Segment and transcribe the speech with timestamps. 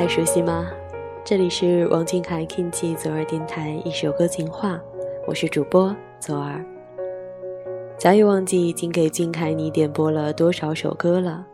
[0.00, 0.70] 还熟悉吗？
[1.22, 4.80] 这里是王俊凯 Kinji 左耳电台一首歌情话，
[5.26, 6.64] 我是主播左耳。
[7.98, 11.44] 早已忘记已经给俊凯你点播了多少首歌了，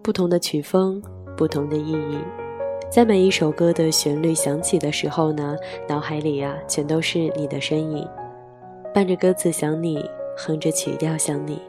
[0.00, 1.02] 不同的曲风，
[1.36, 2.16] 不同的意义，
[2.90, 5.54] 在每一首歌的旋律响起的时候呢，
[5.86, 8.08] 脑海里啊全都是你的身影，
[8.94, 10.02] 伴着歌词想你，
[10.38, 11.60] 哼着曲调想你。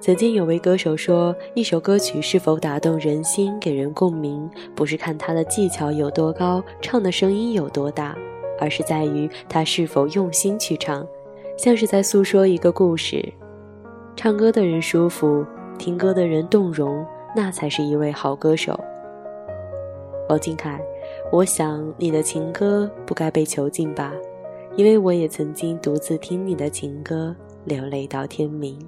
[0.00, 8.16] 曾经有位歌手说，一首歌曲是否打动人心、给人共鸣，不是看他的技巧有多高、唱的声音有多大，
[8.58, 11.06] 而是在于他是否用心去唱，
[11.58, 13.22] 像是在诉说一个故事。
[14.16, 15.44] 唱歌的人舒服，
[15.78, 17.04] 听歌的人动容，
[17.36, 18.78] 那才是一位好歌手。
[20.30, 20.80] 王俊凯，
[21.30, 24.14] 我想你的情歌不该被囚禁吧，
[24.76, 28.78] 因为我也曾经独自听你的情歌，流泪到天明。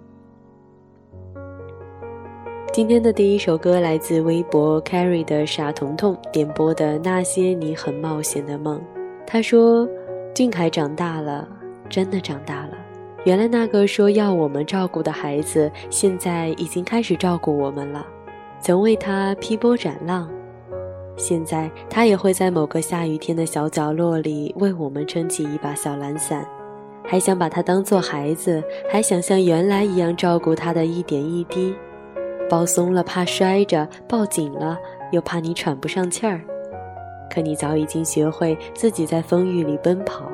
[2.72, 8.80] 今天的第一首歌来自微博 Carry 的傻彤彤点播的那些你很冒险的梦。
[9.26, 9.86] 他说
[10.34, 11.46] ：“俊凯长大了，
[11.90, 12.70] 真的长大了。
[13.24, 18.06] 原来那个说要我们照顾的孩子，现在已经开始照顾我们了。
[18.58, 20.26] 曾为他劈波斩浪，
[21.14, 26.48] 现在他也会在某个下雨天的小角落里为我们撑起一把小蓝伞，
[27.04, 31.74] 还想把他当做孩子，还想像原来一样照顾他的一点一滴。”
[32.52, 34.76] 抱松了怕摔着，抱紧了
[35.10, 36.38] 又怕你喘不上气儿。
[37.30, 40.30] 可你早已经学会自己在风雨里奔跑。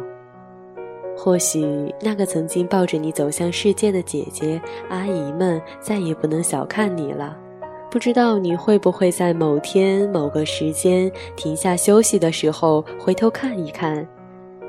[1.16, 7.36] 或许那个曾经抱着你走向世界的姐姐阿姨们再也不能小看你了。
[7.88, 14.04] 不知道你会不会在某天某个时间停下休息的时候回头看一看。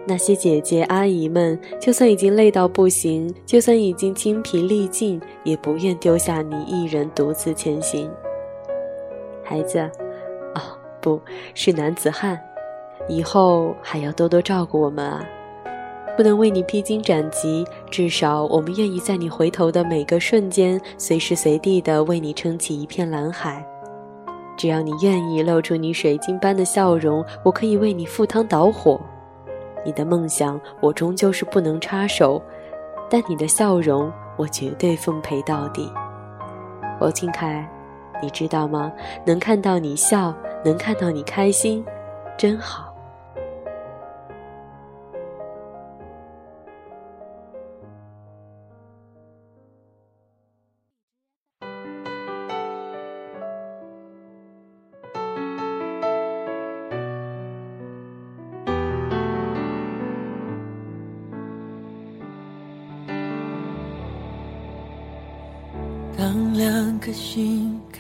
[0.10, 8.10] 那些姐姐阿姨们，就算已经累到不行，就算已经精疲力尽，也不愿丢下你一人独自前行。
[9.44, 9.80] 孩子，
[10.56, 10.62] 哦，
[11.00, 11.22] 不
[11.54, 12.40] 是男子汉，
[13.08, 15.24] 以后还要多多照顾我们啊！
[16.18, 23.64] 不能为你披荆斩棘，至少我们愿意在你回头的每个瞬间，随时随地的为你撑起一片蓝海。
[24.58, 29.00] 只要你愿意露出你水晶般的笑容，我可以为你赴汤蹈火。
[29.86, 32.42] 你的梦想，我终究是不能插手，
[33.10, 35.92] 但你的笑容，我绝对奉陪到底。
[37.00, 37.68] 王俊凯，
[38.22, 38.92] 你知道吗？
[39.26, 41.86] 能看到你笑，能看到你开心，
[42.38, 42.89] 真好。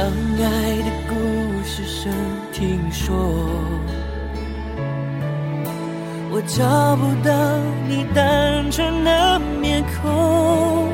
[0.00, 1.14] 当爱的故
[1.62, 2.10] 事声
[2.54, 3.14] 听说，
[6.30, 7.30] 我找不到
[7.86, 10.88] 你单纯的面孔。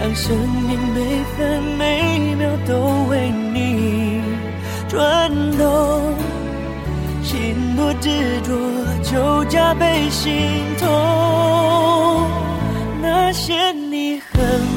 [0.00, 0.34] 当生
[0.66, 2.78] 命每分每秒都
[3.10, 4.22] 为你
[4.88, 6.14] 转动，
[7.22, 8.08] 心多执
[8.40, 8.56] 着
[9.02, 10.32] 就加倍心
[10.78, 10.88] 痛。
[13.02, 13.70] 那些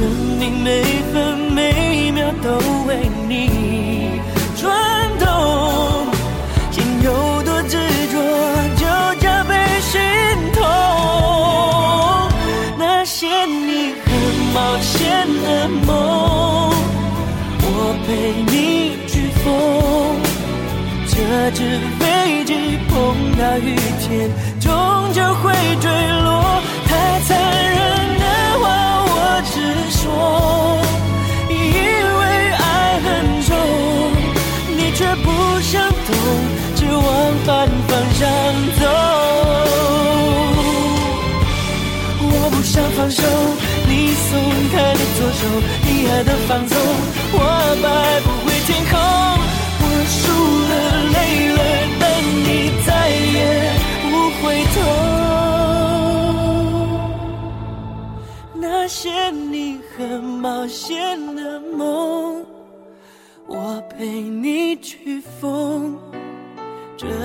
[0.00, 0.08] 生
[0.38, 0.82] 命每
[1.12, 2.48] 分每秒都
[2.86, 4.18] 为你
[4.56, 4.72] 转
[5.18, 5.26] 动，
[6.70, 7.76] 心有多执
[8.10, 8.16] 着
[8.76, 8.86] 就
[9.20, 10.00] 加倍心
[10.54, 10.64] 痛。
[12.78, 14.10] 那些你很
[14.54, 16.72] 冒险的梦，
[17.60, 18.08] 我陪
[18.50, 19.44] 你去疯。
[21.08, 22.54] 这只飞机
[22.88, 22.96] 碰
[23.36, 24.72] 到雨天，终
[25.12, 25.90] 究会坠
[38.20, 38.28] 想
[38.78, 38.84] 走。
[42.20, 43.22] 我不想放手，
[43.88, 44.28] 你松
[44.70, 45.42] 开的左手，
[45.86, 46.76] 你爱的放纵，
[47.32, 47.36] 我
[47.82, 47.86] 摆
[48.20, 48.92] 不回天空。
[49.80, 49.84] 我
[50.18, 50.20] 输
[50.68, 50.72] 了，
[51.14, 51.16] 累
[51.56, 51.60] 了，
[51.98, 52.02] 但
[52.44, 52.46] 你
[52.84, 52.88] 再
[53.36, 53.38] 也
[54.10, 54.44] 不回
[54.74, 54.76] 头。
[58.54, 62.44] 那些你很冒险的梦，
[63.46, 65.98] 我陪你去疯。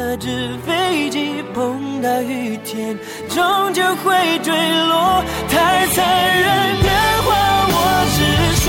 [0.08, 2.96] 这只飞机碰到雨天，
[3.28, 4.14] 终究会
[4.44, 5.24] 坠落。
[5.50, 6.46] 太残忍
[6.84, 6.90] 的
[7.24, 7.34] 话，
[7.72, 7.76] 我
[8.14, 8.18] 直
[8.62, 8.66] 说。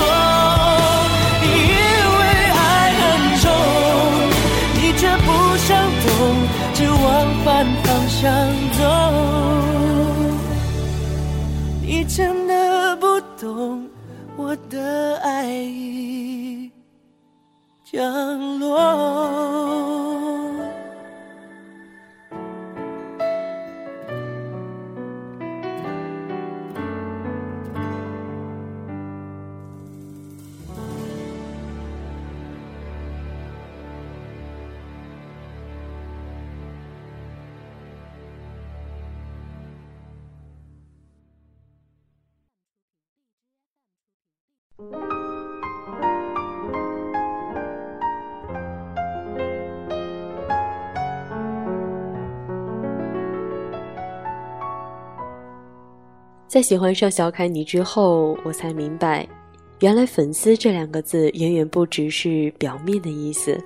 [1.45, 1.47] 因
[2.17, 2.19] 为
[2.57, 2.59] 爱
[2.97, 3.05] 很
[3.39, 3.45] 重，
[4.73, 5.69] 你却不想
[6.01, 6.09] 懂
[6.73, 7.05] 只往
[7.45, 7.47] 反
[7.83, 8.17] 方向
[8.73, 8.81] 走，
[11.83, 13.87] 你真的不懂
[14.35, 16.71] 我的爱已
[17.85, 19.86] 降落。
[56.47, 59.27] 在喜欢上小凯你之后，我才明白，
[59.81, 63.61] 原来“粉丝”这两个字远远不只是表面的意思。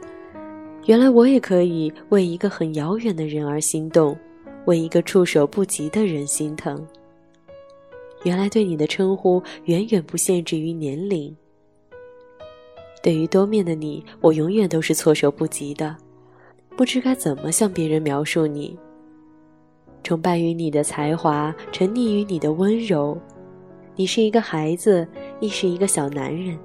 [0.87, 4.17] 原来我也可以为一个很遥远的人而心动，
[4.65, 6.83] 为一个触手不及的人心疼。
[8.23, 11.35] 原来对你的称呼远远不限制于年龄。
[13.03, 15.95] 对于多面的你，我永远都是措手不及的，
[16.75, 18.75] 不知该怎么向别人描述你。
[20.03, 23.17] 崇拜于你的才华，沉溺于你的温柔。
[23.95, 25.07] 你是一个孩子，
[25.39, 26.57] 亦是一个小男人。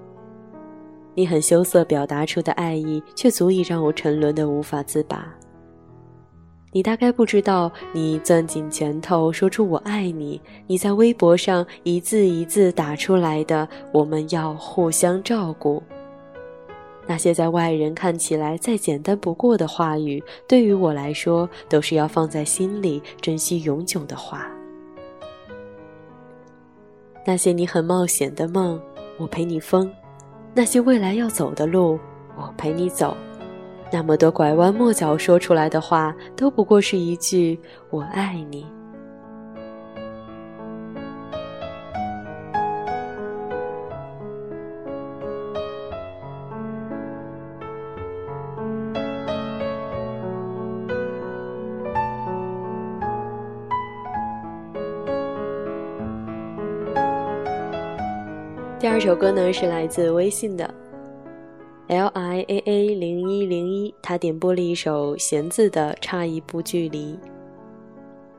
[1.14, 5.26] 你很羞涩表达出的爱意，却足以让我沉沦的无法自拔。
[6.72, 10.38] 你大概不知道，你攥紧拳头说出“我爱你”，
[10.68, 15.82] 你在微博上一字一字打出来的“我们要互相照顾”。
[17.06, 24.50] 那些在外人看起来再简单不过的话语，对于我来说都是要放在心里、珍惜永久的话。
[27.24, 28.80] 那些你很冒险的梦，
[29.18, 29.88] 我陪你疯；
[30.54, 31.98] 那些未来要走的路，
[32.36, 33.16] 我陪你走。
[33.92, 37.58] 那么多拐弯抹角说出来的话，都不过是一句
[37.90, 38.66] “我爱你”。
[58.96, 60.74] 二首歌呢是来自微信的
[61.88, 67.12] L I A A 零一零一，他点播了一首弦子的《差一步距离》。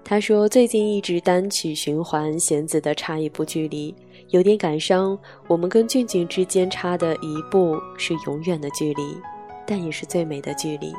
[0.04, 3.92] 他说最近一直单曲循环弦子的《差一步距离》，
[4.30, 5.16] 有点感伤。
[5.48, 9.16] 我们跟俊俊之间差的一步是永远的距离，
[9.68, 10.92] 但也是最美的距离。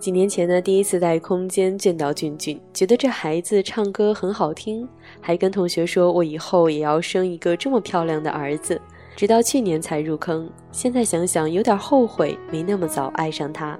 [0.00, 4.88] 几年前呢，第一次在空间见到俊俊，觉得这孩子唱歌很好听，
[5.20, 8.80] 还跟同学说我以后也要生一个这么漂亮的儿子。
[9.14, 13.78] 直到去年才入坑，现在想想有点后悔没那么早爱上他，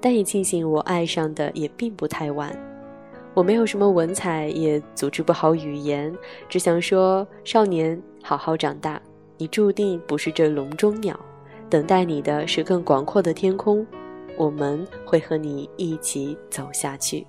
[0.00, 2.50] 但也庆幸我爱上的也并不太晚。
[3.32, 6.12] 我没有什么文采，也组织不好语言，
[6.48, 9.00] 只想说：少年，好好长大，
[9.38, 11.16] 你注定不是这笼中鸟，
[11.68, 13.86] 等待你的是更广阔的天空。
[14.40, 17.26] 我们会和你一起走下去。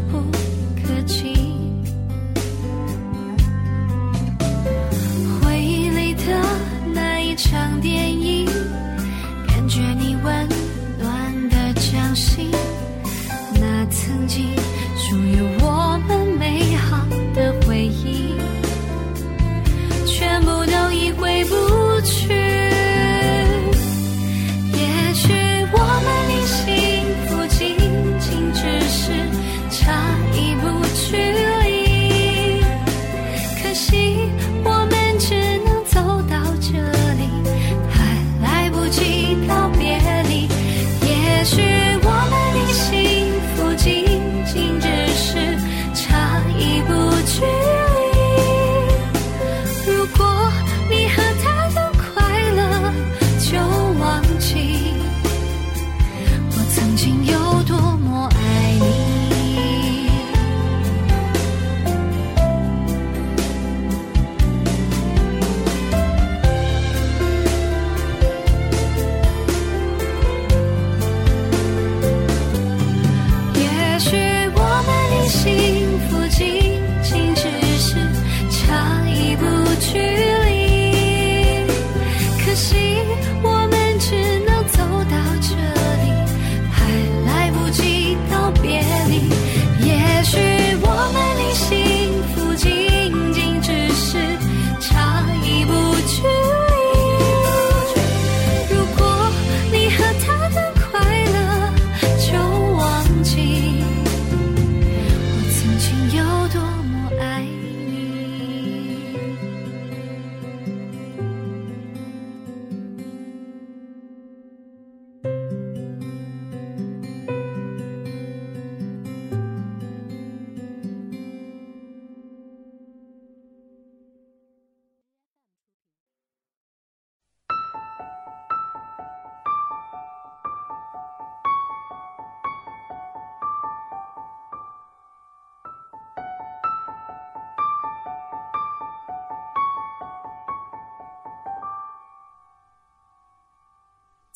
[0.00, 0.39] 不。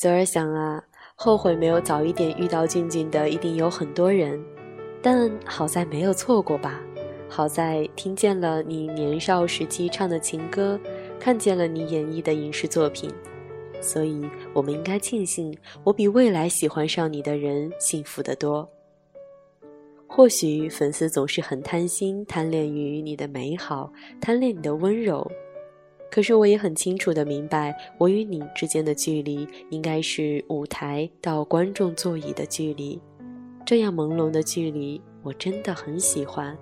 [0.04, 0.84] 左儿想啊，
[1.14, 4.38] 后悔没有早一点遇到静静的一定有很多人，
[5.00, 6.78] 但好在没有错过吧。
[7.26, 10.78] 好在听见了你年少时期唱的情歌，
[11.18, 13.11] 看见了你演绎的影视作品，
[13.80, 18.68] 所以我们应该庆幸我比未来喜欢上你的人幸福得多。
[20.06, 25.26] 或许粉丝总是很贪心，贪恋于你的美好，贪恋你的温柔。
[26.14, 33.00] 可是我也很清楚的明白，我与你之间的距离应该是舞台到观众座椅的距离。
[33.66, 36.56] 这样朦胧的距离，我真的很喜欢，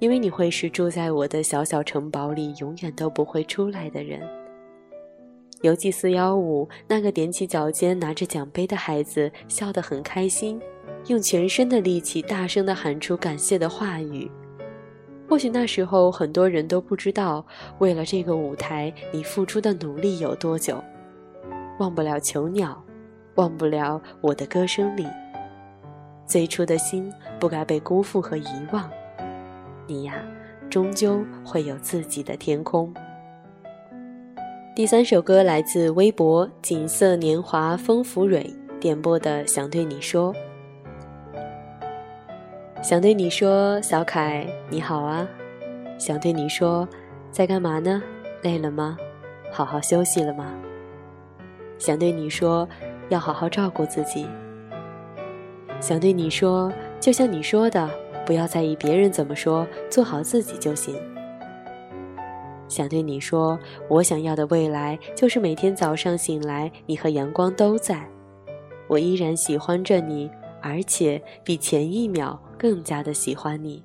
[0.00, 4.20] 因为你会是住在我的小小城堡里，永远都不会出来的人。
[5.62, 10.60] 游记四幺五，那个踮起脚尖拿着奖杯的孩子笑得很开心，
[11.06, 14.28] 用全身的力气大声地喊出感谢的话语。
[15.28, 17.44] 或许那时候很多人都不知道，
[17.78, 20.82] 为了这个舞台，你付出的努力有多久。
[21.78, 22.82] 忘不了囚鸟，
[23.34, 25.06] 忘不了我的歌声里。
[26.26, 28.90] 最初的心不该被辜负和遗忘。
[29.86, 30.14] 你呀，
[30.70, 32.92] 终究会有自己的天空。
[34.74, 40.32] 第三首歌来自微博“锦瑟年华风拂蕊”点播的《想对你说》。
[42.80, 45.26] 想对你说，小凯你好啊！
[45.98, 46.88] 想对你说，
[47.30, 48.00] 在干嘛呢？
[48.42, 48.96] 累了吗？
[49.50, 50.54] 好好休息了吗？
[51.76, 52.68] 想对你说，
[53.08, 54.28] 要好好照顾自己。
[55.80, 57.90] 想对你说，就像你说的，
[58.24, 60.94] 不要在意别人怎么说，做好自己就行。
[62.68, 63.58] 想对你说，
[63.88, 68.08] 我想要的未来就是每天早上醒来，你和阳光都在，
[68.86, 70.30] 我依然喜欢着你，
[70.62, 72.40] 而且比前一秒。
[72.58, 73.82] 更加的喜欢你，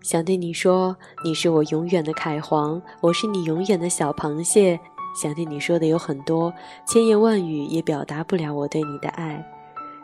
[0.00, 4.78] 想对你说，你是我永远的凯皇，我是你永远的小螃蟹。
[5.14, 6.50] 想对你说的有很多，
[6.86, 9.44] 千言万语也表达不了我对你的爱。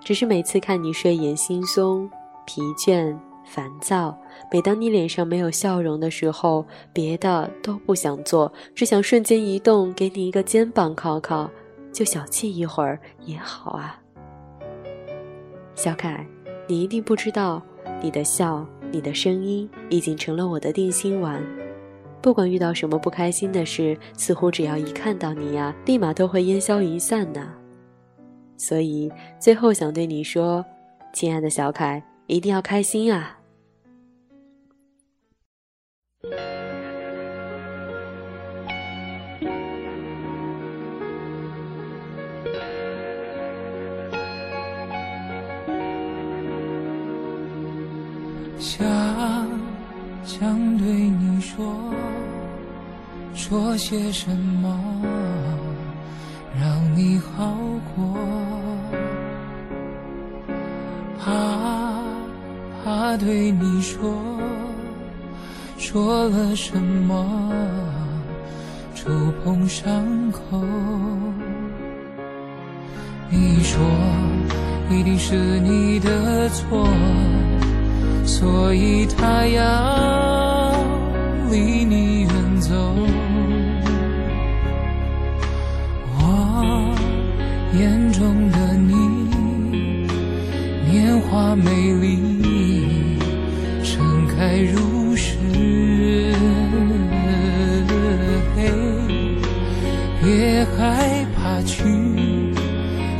[0.05, 2.07] 只是每次看你睡眼惺忪、
[2.45, 4.15] 疲倦、烦躁，
[4.53, 11.51] 每当你脸上没有笑容的时候，别的都不想做，只想瞬间移动，给你一个肩膀靠靠，
[11.91, 13.99] 就小憩一会儿也好啊。
[15.75, 16.27] 小凯，
[16.67, 17.63] 你一定不知道。
[18.01, 21.43] 你的笑，你的声音，已经成了我的定心丸。
[22.21, 27.53] 不管遇到什么不开心的事，似乎只要一看到你呀，立马都会烟消云散呢。
[28.57, 30.65] 所以最后想对你说，
[31.13, 33.39] 亲爱的小凯，一定要开心啊！
[48.59, 48.85] 想
[50.25, 51.65] 想对你说，
[53.33, 54.77] 说些什么
[56.59, 57.57] 让你好
[57.95, 58.19] 过？
[61.21, 62.03] 怕
[62.83, 64.13] 怕对你说，
[65.79, 67.53] 说了什么
[68.93, 69.09] 触
[69.45, 70.61] 碰伤口？
[73.31, 73.81] 你说
[74.91, 76.89] 一定是你的错。
[78.29, 80.75] 所以他要
[81.51, 82.75] 离你远走，
[86.15, 86.95] 我
[87.73, 88.93] 眼中的你，
[90.89, 93.19] 年华美丽，
[93.83, 95.35] 盛开如诗。
[100.23, 101.83] 别害怕去，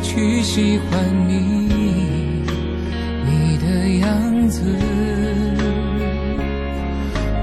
[0.03, 2.18] 去喜欢你。
[3.69, 4.63] 的样子，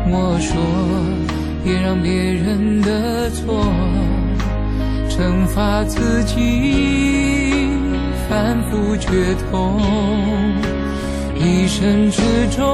[0.10, 0.58] 我说
[1.64, 3.64] 别让别人的错
[5.08, 7.70] 惩罚自己，
[8.28, 9.80] 反复决痛，
[11.36, 12.22] 一生之
[12.56, 12.66] 中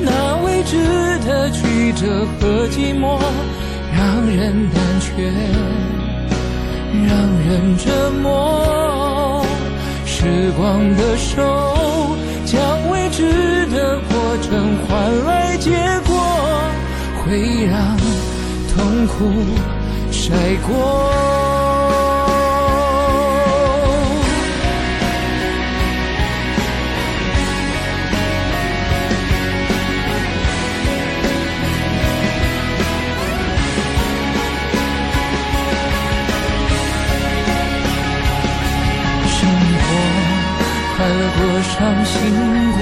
[0.00, 0.76] 那未知
[1.24, 3.20] 的曲折和寂寞，
[3.96, 5.30] 让人胆怯，
[7.06, 7.08] 让
[7.46, 9.44] 人折磨，
[10.04, 11.36] 时光的手。
[12.50, 15.70] 将未知的过程换来结
[16.06, 16.16] 果，
[17.22, 17.94] 会让
[18.74, 19.44] 痛苦
[20.10, 20.32] 晒
[20.66, 21.37] 过。
[41.78, 42.14] 伤心
[42.72, 42.80] 过，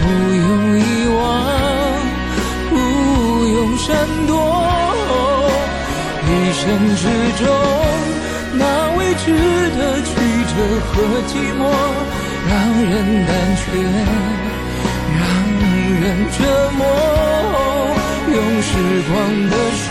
[0.00, 0.02] 不
[0.34, 0.80] 用遗
[1.16, 1.18] 忘，
[2.68, 2.72] 不
[3.46, 4.30] 用闪躲，
[6.28, 6.62] 一生
[6.96, 7.02] 之
[7.42, 7.44] 中
[8.52, 8.62] 那。
[8.98, 10.10] 未知的曲
[10.52, 10.54] 折
[10.86, 10.90] 和
[11.28, 11.60] 寂寞，
[12.48, 12.50] 让
[12.82, 12.92] 人
[13.26, 13.62] 胆怯，
[15.18, 15.20] 让
[16.00, 16.38] 人折
[16.78, 16.80] 磨。
[18.32, 18.70] 用时
[19.08, 19.12] 光
[19.50, 19.90] 的手，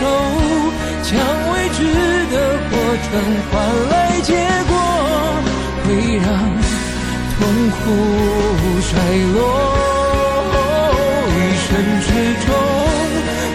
[1.02, 1.10] 将
[1.52, 1.78] 未知
[2.32, 2.34] 的
[2.68, 2.72] 过
[3.04, 3.10] 程
[3.50, 3.52] 换
[3.90, 4.30] 来结
[4.68, 4.70] 果，
[5.84, 6.26] 会让
[7.42, 7.74] 痛苦
[8.80, 8.90] 衰
[9.34, 9.36] 落。
[11.34, 11.68] 一生
[12.00, 12.06] 之
[12.46, 12.46] 中，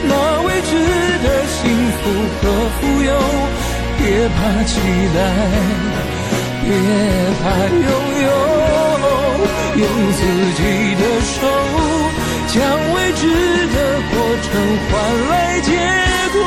[0.10, 0.12] 那
[0.44, 0.72] 未知
[1.24, 1.58] 的幸
[1.96, 2.00] 福
[2.38, 2.44] 和
[2.76, 3.10] 富有。
[3.98, 4.72] 别怕期
[5.16, 5.18] 待，
[6.64, 6.68] 别
[7.42, 7.88] 怕拥
[8.24, 8.30] 有，
[9.80, 10.20] 用自
[10.58, 10.62] 己
[10.96, 11.36] 的手，
[12.48, 12.56] 将
[12.94, 13.22] 未知
[13.68, 13.76] 的
[14.12, 14.46] 过程
[14.90, 14.92] 换
[15.30, 15.68] 来结
[16.34, 16.38] 果，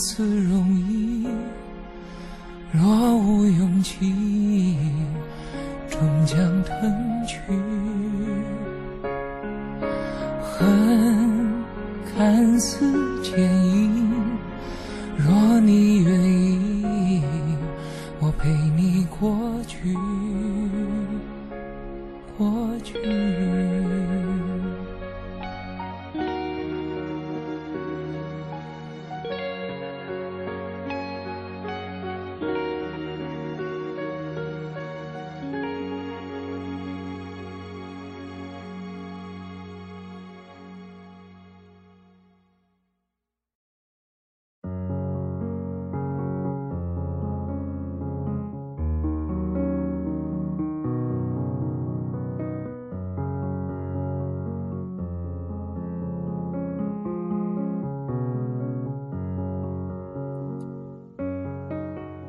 [0.00, 1.26] 此容易，
[2.72, 4.14] 若无勇气，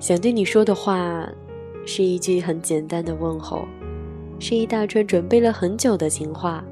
[0.01, 1.29] 想对你说的话，
[1.85, 3.67] 是一句很简单的问候，
[4.39, 6.63] 是一大串准备了很久的情话。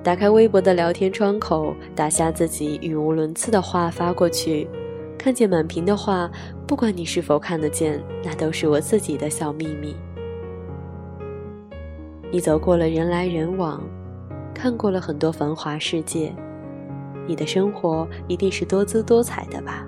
[0.00, 4.68] 打开微博的聊天窗口，打下自己语无伦次的话发过去，
[5.18, 6.30] 看见满屏的话，
[6.68, 9.96] 不管你是否看得见，那都是我自己的小秘密。
[12.30, 13.82] 你走过了人来人往，
[14.54, 16.32] 看过了很多繁华世界，
[17.26, 19.84] 你的生活一定是多姿多彩的吧？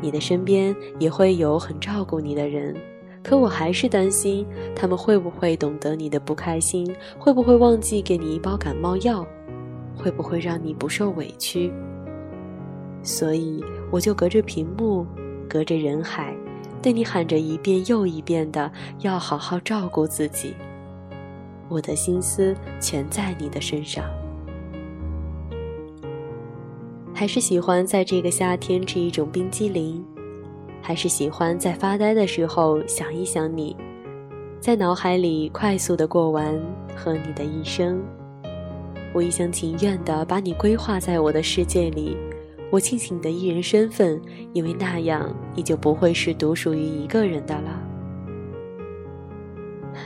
[0.00, 2.74] 你的身边也会有很照顾你的人，
[3.22, 9.26] 可我还是担心他们会不会懂得你的不开心，会不会忘记给你一包感冒药，
[9.96, 11.72] 会不会让你不受委屈。
[13.02, 15.06] 所以我就隔着屏幕，
[15.48, 16.36] 隔着人海，
[16.82, 20.54] 对你喊着一遍又一遍的要好好照顾自己。
[21.68, 24.04] 我的心思全在你的身上。
[27.18, 30.00] 还是喜欢在这个夏天吃一种冰激凌，
[30.80, 33.76] 还是喜欢在发呆的时候想一想你，
[34.60, 36.56] 在脑海里快速的过完
[36.94, 38.00] 和你的一生。
[39.12, 42.16] 我一厢情愿的把你规划在我的世界里，
[42.70, 47.82] 我庆幸你的艺人身份，因为那样你就不会是独属于一个人的了。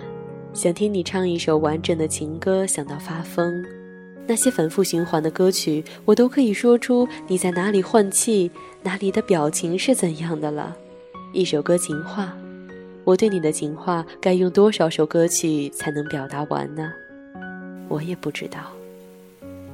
[0.55, 3.63] 想听你唱一首完整的情歌，想到发疯。
[4.27, 8.51] 那些反复循环的歌曲，我都可以说出你在哪里换气，
[8.83, 10.77] 哪里的表情是怎样的了。
[11.33, 12.37] 一首歌情话，
[13.05, 16.93] 我对你的情话该用多少首歌曲才能表达完呢？
[17.89, 18.61] 我也不知道。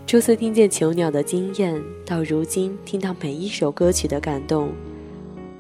[0.06, 4.72] 初次听见囚鸟的惊艳，到如今听到每一首歌曲的感动，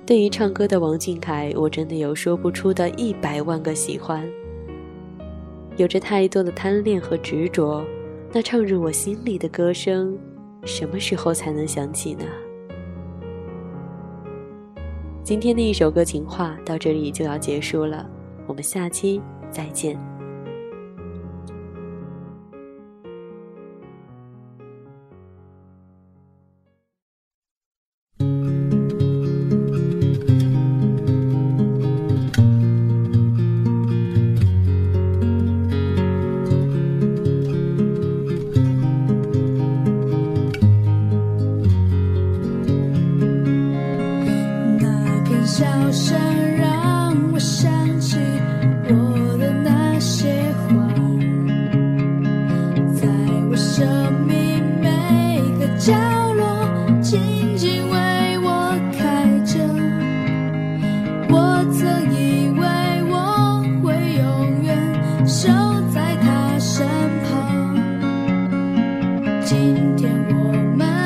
[0.06, 4.26] 对于唱歌的王俊凯，我真的有说不出的一百万个喜欢。
[5.76, 7.84] 有着太多的贪恋和执着。
[8.30, 10.16] 那唱入我心里的歌声，
[10.64, 12.24] 什么时候才能响起呢？
[15.22, 18.08] 今天的一首歌情话到这里就要结束了，
[18.46, 19.98] 我们下期再见。
[70.30, 70.97] 我们